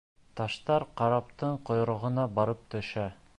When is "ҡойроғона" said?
1.71-2.27